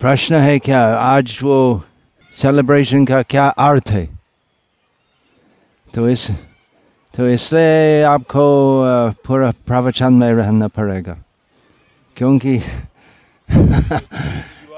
प्रश्न 0.00 0.34
है 0.34 0.58
क्या 0.58 0.96
आज 0.96 1.38
वो 1.42 1.82
सेलिब्रेशन 2.32 3.04
का 3.04 3.22
क्या 3.22 3.48
अर्थ 3.48 3.90
है? 3.90 4.10
तो 5.94 6.08
इस 6.08 6.30
तो 7.14 7.28
इसलिए 7.28 8.02
आपको 8.02 8.42
पूरा 9.26 9.52
प्रवचन 9.66 10.12
में 10.12 10.32
रहना 10.32 10.68
पड़ेगा। 10.68 11.18
क्योंकि 12.16 12.58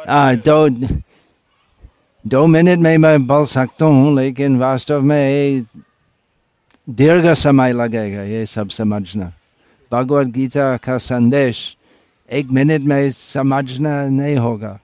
आ, 0.09 0.33
दो 0.33 0.69
दो 2.27 2.47
मिनट 2.47 2.79
में 2.79 2.99
मैं 2.99 3.27
बोल 3.27 3.47
सकता 3.47 3.85
हूँ 3.85 4.17
लेकिन 4.17 4.59
वास्तव 4.59 5.03
में 5.03 5.63
दीर्घ 6.91 7.35
समय 7.35 7.73
लगेगा 7.73 8.23
ये 8.23 8.47
सब 8.47 8.69
समझना। 8.69 9.33
भगवद 9.93 10.29
गीता 10.29 10.77
का 10.77 10.99
संदेश 10.99 11.77
एक 12.33 12.47
मिनट 12.47 12.81
में 12.81 13.13
समझना 13.13 14.09
नहीं 14.09 14.37
होगा। 14.37 14.79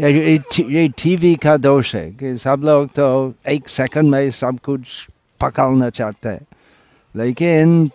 ये 0.00 0.38
ये 0.60 0.88
टीवी 0.88 1.36
का 1.36 1.56
दोष 1.56 1.94
है 1.94 2.10
कि 2.10 2.38
सब 2.38 2.62
लोग 2.64 2.88
तो 2.88 3.34
एक 3.48 3.68
सेकंड 3.68 4.10
में 4.10 4.30
सब 4.30 4.58
कुछ 4.58 4.80
पकड़ना 5.40 5.90
चाहते 5.90 6.28
हैं। 6.28 6.46
लेकिन 7.16 7.90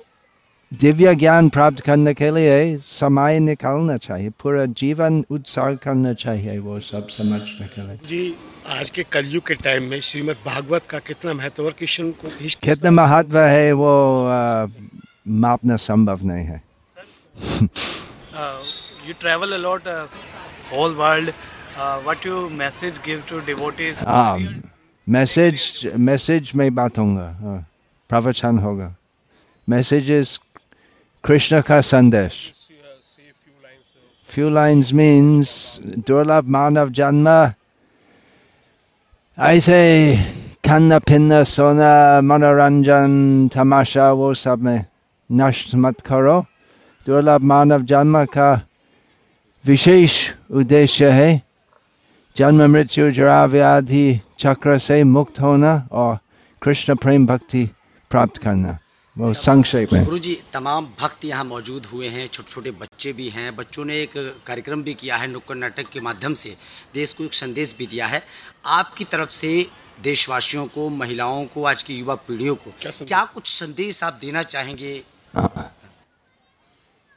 दिव्य 0.73 1.15
ज्ञान 1.15 1.49
प्राप्त 1.49 1.79
करने 1.79 2.13
के 2.13 2.31
लिए 2.31 2.77
समय 2.77 3.39
निकालना 3.39 3.97
चाहिए 3.97 4.29
पूरा 4.29 4.65
जीवन 4.65 5.25
उत्साह 5.29 5.73
करना 5.73 6.13
चाहिए 6.13 6.59
वो 6.59 6.79
सब 6.79 7.07
समझने 7.07 7.67
के 7.67 7.87
लिए। 7.87 7.95
जी 7.95 8.35
आज 8.67 8.89
के 8.89 9.03
कलयुग 9.03 9.47
के 9.47 9.53
टाइम 9.53 9.83
में 9.83 10.01
श्रीमद् 10.01 10.45
भागवत 10.45 10.85
का 10.89 10.99
कितना 10.99 11.33
महत्व 11.33 11.65
और 11.65 11.71
कृष्ण 11.71 12.11
को 12.11 12.31
कितना 12.63 12.91
महत्व 12.91 13.39
है 13.39 13.71
वो 13.71 14.25
मापना 15.27 15.75
संभव 15.75 16.19
नहीं 16.23 16.45
है। 16.45 16.63
You 19.03 19.13
travel 19.13 19.51
a 19.51 19.57
lot, 19.57 21.33
you 22.23 22.49
message 22.49 23.01
give 23.03 23.25
to 23.27 23.41
devotees? 23.41 24.03
हाँ 24.05 24.37
मैसेज 25.07 25.91
मैसेज 25.97 26.51
में 26.55 26.73
बात 26.75 26.97
होगा 26.97 27.29
हाँ, 27.41 27.65
प्रवचन 28.09 28.59
होगा। 28.59 28.95
मैसेज 29.67 30.11
इज़ 30.11 30.37
कृष्ण 31.23 31.61
का 31.61 31.79
संदेश 31.81 32.33
फ्यू 34.29 34.49
लाइन्स 34.49 34.93
मीन्स 34.93 35.79
दुर्लभ 36.07 36.47
मानव 36.47 36.89
जन्म 36.89 37.27
ऐसे 39.37 39.81
खाना 40.65 40.99
पीना 40.99 41.43
सोना 41.43 42.21
मनोरंजन 42.21 43.49
तमाशा 43.53 44.11
वो 44.11 44.33
सब 44.33 44.63
में 44.63 44.85
नष्ट 45.29 45.75
मत 45.75 45.99
करो। 46.07 46.39
दुर्लभ 47.05 47.41
मानव 47.41 47.81
जन्म 47.91 48.23
का 48.25 48.49
विशेष 49.65 50.13
उद्देश्य 50.51 51.09
है 51.11 51.41
जन्म 52.35 52.61
मृत्यु 52.71 53.09
जरा 53.11 53.43
व्याधि 53.45 54.05
चक्र 54.39 54.77
से 54.77 55.03
मुक्त 55.03 55.39
होना 55.39 55.73
और 55.91 56.17
कृष्ण 56.61 56.95
प्रेम 56.95 57.25
भक्ति 57.25 57.69
प्राप्त 58.11 58.37
करना 58.37 58.77
वो 59.15 59.33
संक्षेप 59.33 59.93
में 59.93 60.05
गुरु 60.05 60.17
जी 60.19 60.33
तमाम 60.53 60.85
भक्त 60.99 61.25
यहाँ 61.25 61.43
मौजूद 61.45 61.85
हुए 61.85 62.07
हैं 62.09 62.27
छोटे 62.27 62.51
छोटे 62.51 62.71
बच्चे 62.71 63.13
भी 63.13 63.27
हैं 63.29 63.55
बच्चों 63.55 63.85
ने 63.85 64.01
एक 64.01 64.13
कार्यक्रम 64.47 64.83
भी 64.83 64.93
किया 64.93 65.17
है 65.17 65.27
नुक्कड़ 65.27 65.57
नाटक 65.57 65.89
के 65.93 65.99
माध्यम 65.99 66.33
से 66.43 66.55
देश 66.93 67.13
को 67.13 67.23
एक 67.23 67.33
संदेश 67.33 67.75
भी 67.79 67.87
दिया 67.87 68.07
है 68.07 68.21
आपकी 68.79 69.03
तरफ़ 69.03 69.29
से 69.31 69.51
देशवासियों 70.03 70.65
को 70.67 70.89
महिलाओं 70.89 71.45
को 71.45 71.63
आज 71.65 71.83
की 71.83 71.97
युवा 71.99 72.15
पीढ़ियों 72.27 72.55
को 72.55 72.71
क्या 72.81 72.91
संदेश? 72.91 73.07
क्या 73.07 73.23
कुछ 73.33 73.47
संदेश 73.51 74.03
आप 74.03 74.17
देना 74.21 74.43
चाहेंगे 74.43 75.01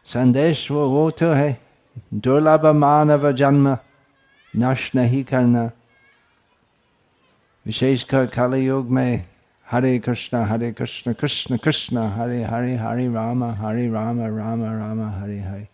संदेश 0.07 0.71
वो 0.71 0.89
वो 0.89 1.11
तो 1.11 1.33
है 1.33 1.51
दुर्लभ 2.15 2.67
मानव 2.77 3.31
जन्म 3.33 3.77
नष्ट 4.55 4.95
नहीं 4.95 5.23
करना 5.25 5.71
विशेषकर 7.67 8.27
कलयुग 8.27 8.67
युग 8.67 8.91
में 8.91 9.25
हरे 9.67 9.99
कृष्ण 9.99 10.43
हरे 10.45 10.73
कृष्ण 10.73 11.13
कृष्ण 11.13 11.57
कृष्ण 11.57 12.07
हरे 12.13 12.43
हरे 12.43 12.77
हरे 12.77 13.09
राम 13.15 13.45
हरे 13.45 13.89
राम 13.91 14.21
राम 14.21 14.63
राम 14.63 15.03
हरे 15.23 15.41
हरे 15.41 15.67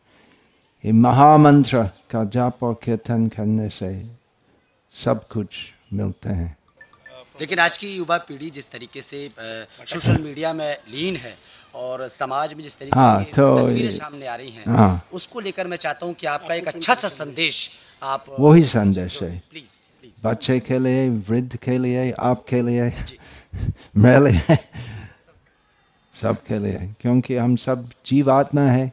ये 0.84 0.92
महामंत्र 0.92 1.82
का 2.10 2.24
जाप 2.24 2.62
और 2.62 2.74
कीर्तन 2.84 3.26
करने 3.28 3.68
से 3.68 3.92
सब 4.92 5.28
कुछ 5.28 5.58
मिलते 5.92 6.30
हैं 6.30 6.56
लेकिन 7.40 7.58
आज 7.58 7.76
की 7.78 7.88
युवा 7.96 8.16
पीढ़ी 8.28 8.50
जिस 8.50 8.70
तरीके 8.70 9.00
से 9.02 9.28
सोशल 9.38 10.22
मीडिया 10.22 10.52
में 10.52 10.70
लीन 10.90 11.16
है 11.16 11.34
और 11.82 12.06
समाज 12.08 12.54
में 12.54 12.62
जिस 12.62 12.78
तरीके 12.78 12.98
हाँ, 12.98 13.22
तो 13.24 13.58
तस्वीरें 13.62 13.90
सामने 13.90 14.26
आ 14.26 14.34
रही 14.34 14.50
हैं 14.50 14.64
हाँ। 14.76 15.08
उसको 15.12 15.40
लेकर 15.40 15.66
मैं 15.66 15.76
चाहता 15.76 16.06
हूँ 16.06 16.14
कि 16.14 16.26
आपका 16.26 16.54
एक 16.54 16.68
अच्छा 16.68 16.94
सा 16.94 17.08
संदेश 17.08 17.68
आप 18.02 18.24
वही 18.40 18.62
संदेश 18.62 19.22
है। 19.22 19.30
Please 19.50 19.76
please. 20.00 20.26
बच्चे 20.26 20.58
के 20.60 20.78
लिए 20.78 21.08
वृद्ध 21.28 21.56
के 21.56 21.78
लिए 21.78 22.10
आपके 22.20 22.62
लिए 22.62 22.90
मेरे 23.96 24.18
लिए 24.30 24.56
सब 26.14 26.42
के 26.48 26.58
लिए 26.58 26.94
क्योंकि 27.00 27.36
हम 27.36 27.56
सब 27.56 27.88
जीवात्मा 28.06 28.62
है। 28.62 28.90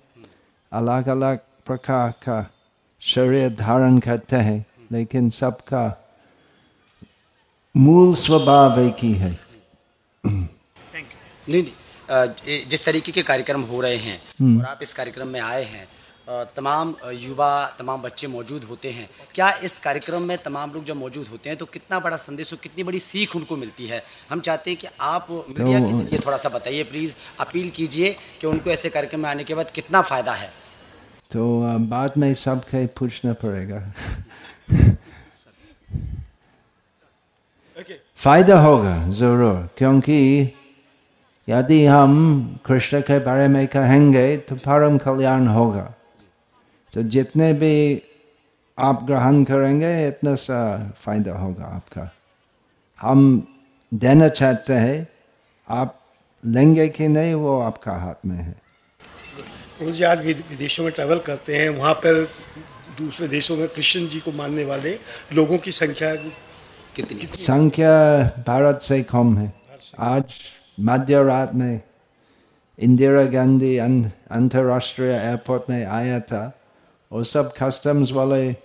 अलग 0.72 1.08
अलग 1.08 1.40
प्रकार 1.66 2.12
का 2.24 2.46
शरीर 3.02 3.50
धारण 3.56 3.98
करते 4.00 4.36
हैं 4.36 4.66
लेकिन 4.92 5.30
सबका 5.30 5.84
मूल 7.78 8.14
स्वभाव 8.16 8.80
एक 8.80 8.96
ही 9.04 9.14
है। 9.14 9.32
नहीं 10.24 11.64
नहीं 11.64 12.64
जिस 12.70 12.86
तरीके 12.86 13.12
के 13.12 13.22
कार्यक्रम 13.22 13.62
हो 13.62 13.82
रहे 13.82 13.98
हैं 13.98 14.20
और 14.58 14.66
आप 14.66 14.80
इस 14.82 14.94
कार्यक्रम 14.94 15.28
में 15.28 15.40
आए 15.40 15.64
हैं 15.64 15.88
तमाम 16.56 16.94
युवा 17.14 17.52
तमाम 17.80 18.02
बच्चे 18.02 18.28
मौजूद 18.28 18.64
होते 18.64 18.92
हैं 18.92 19.10
क्या 19.36 19.52
इस 19.64 19.78
कार्यक्रम 19.80 20.22
में 20.22 20.38
तमाम 20.44 20.72
लोग 20.74 20.84
जब 20.86 20.96
मौजूद 20.96 21.28
होते 21.28 21.50
हैं 21.50 21.58
तो 21.58 21.66
कितना 21.66 22.00
बड़ा 22.00 22.18
संदेश 22.18 22.54
और 22.54 22.60
कितनी 22.64 22.84
बड़ी 22.84 23.00
सीख 23.00 23.36
उनको 23.36 23.56
मिलती 23.58 23.88
है? 23.88 24.04
हम 24.30 24.40
चाहते 24.40 24.72
हैं 24.72 24.80
कि 24.80 24.88
आप 25.02 25.28
मीडिया 25.32 25.80
के 25.80 25.92
ज़रिए 25.94 26.20
थोड़ा 26.26 26.38
सा 26.38 26.50
बताइए 26.50 26.84
प्लीज़ 26.84 27.14
अपील 27.40 27.70
कीजिए 27.70 28.16
कि 28.42 28.48
उनको 28.48 28.70
ऐसे 28.70 28.90
कार्यक्रम 28.90 29.20
में 29.20 29.30
आने 29.30 29.44
के 29.44 29.56
बाद 29.56 29.72
कितना 29.72 30.02
फ़ायदा 30.02 30.34
है। 30.34 30.52
तो 31.32 31.48
बाद 31.88 32.14
में 32.18 32.34
सबके 32.34 32.86
पूछना 33.00 33.34
पड़ेगा। 33.34 33.82
फ़ायदा 38.20 38.60
होगा 38.62 38.96
ज़रूर 39.20 39.70
क्योंकि 39.78 40.20
यदि 41.48 41.86
हम 41.86 42.14
कृष्ण 42.66 43.00
के 43.02 43.20
बारे 43.20 43.48
में 43.48 43.66
कहेंगे 43.68 44.26
तो 44.48 44.56
परम 44.56 44.98
कल्याण 44.98 45.48
होगा 45.48 45.84
तो 46.94 47.02
जितने 47.16 47.52
भी 47.62 47.74
आप 48.78 49.04
ग्रहण 49.04 49.44
करेंगे 49.44 49.92
इतना 50.08 50.36
सा 50.46 50.60
फ़ायदा 50.98 51.38
होगा 51.38 51.66
आपका 51.76 52.10
हम 53.00 53.22
देना 53.92 54.28
चाहते 54.40 54.74
हैं 54.74 55.08
आप 55.68 56.00
लेंगे 56.44 56.88
कि 56.90 57.08
नहीं 57.08 57.34
वो 57.34 57.60
आपका 57.62 57.94
हाथ 58.04 58.26
में 58.26 58.36
है 58.36 58.56
गुरु 59.80 59.92
जी 59.92 60.04
आज 60.04 60.26
विद- 60.26 60.50
विदेशों 60.50 60.84
में 60.84 60.92
ट्रैवल 60.94 61.20
करते 61.26 61.56
हैं 61.56 61.70
वहाँ 61.70 61.94
पर 62.06 62.24
दूसरे 62.98 63.28
देशों 63.28 63.58
में 63.58 63.68
कृष्ण 63.68 64.08
जी 64.10 64.20
को 64.20 64.32
मानने 64.32 64.66
वाले 64.66 64.98
लोगों 65.34 65.58
की 65.58 65.72
संख्या 65.72 66.14
कितनी? 67.08 67.44
संख्या 67.44 68.24
भारत 68.48 68.80
से 68.82 69.04
कम 69.04 69.38
है। 69.38 69.54
आज 70.00 70.24
मध्य 70.80 71.24
रात 71.24 71.56
में 71.56 71.82
इंदिरा 72.80 73.24
गांधी 73.24 73.78
अं- 73.78 74.08
अंतर्राष्ट्रीय 74.32 75.10
एयरपोर्ट 75.10 75.64
में 75.70 75.86
आया 75.86 76.20
था 76.20 76.54
वो 77.12 77.24
सब 77.24 77.54
कस्टम्स 77.64 78.12
वाले 78.12 78.56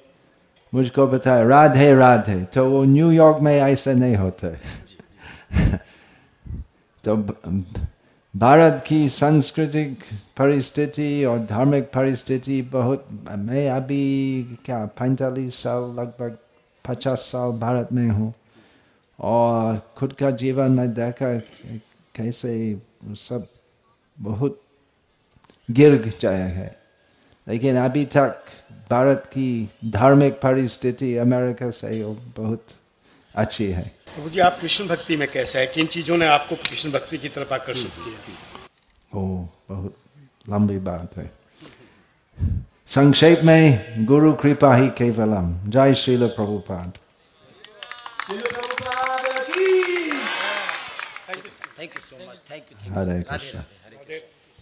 मुझको 0.75 1.07
बताया 1.07 1.43
राधे 1.43 1.95
राधे। 1.95 2.45
तो 2.45 2.71
वो 2.71 2.85
न्यूयॉर्क 2.85 3.39
में 3.43 3.61
ऐसे 3.61 3.95
नहीं 3.95 4.17
होते। 4.17 4.49
तो 7.05 7.17
भारत 8.37 8.85
की 8.87 9.09
सांस्कृतिक 9.09 9.99
परिस्थिति 10.37 11.25
और 11.25 11.39
धार्मिक 11.39 11.85
परिस्थिति 11.85 12.63
बहुत, 12.63 13.09
मैं 13.37 13.71
अभी 13.71 14.43
क्या, 14.65 14.87
पैंतालीस 14.87 15.55
साल 15.55 15.83
लगभग 15.83 16.39
पचास 16.89 17.19
साल 17.19 17.51
भारत 17.51 17.89
में 17.93 18.09
हूँ। 18.09 18.35
और 19.21 19.95
खुद 19.97 20.13
का 20.13 20.31
जीवन 20.31 20.73
में 20.73 20.95
देखा 20.95 21.39
कैसे 22.15 22.83
सब 23.09 23.47
बहुत 24.21 24.61
गिर 25.71 25.95
गया 26.23 26.47
है। 26.47 26.83
लेकिन 27.49 27.77
अभी 27.77 28.05
तक 28.05 28.45
भारत 28.91 29.23
की 29.27 29.69
धार्मिक 29.85 30.33
परिस्थिति 30.35 31.17
अमेरिका 31.17 31.71
से 31.71 32.05
बहुत 32.39 32.67
अच्छी 33.35 33.67
है। 33.67 33.83
गुरु 34.19 34.31
जी 34.31 34.41
आप 34.41 34.59
कृष्ण 34.61 34.87
भक्ति 34.87 35.17
में 35.17 35.31
कैसे 35.31 35.59
है? 35.59 35.67
किन 35.67 35.87
चीज़ों 35.87 36.17
ने 36.17 36.27
आपको 36.27 36.57
कृष्ण 36.57 36.91
भक्ति 36.91 37.19
की 37.19 37.29
तरफ़ 37.29 37.55
आकर्षित 37.55 37.91
किया? 37.91 38.19
ओ 39.21 39.27
बहुत 39.69 39.97
लंबी 40.51 40.79
बात 40.79 41.17
है। 41.17 41.33
संक्षेप 42.89 43.41
में 43.45 44.05
गुरु 44.07 44.33
कृपा 44.43 44.75
ही 44.77 44.89
केवलम 44.99 45.47
जय 45.71 45.95
श्रील 45.95 46.27
प्रभुपाद 46.37 46.99
हरे 52.97 53.21
कृष्ण 53.31 53.63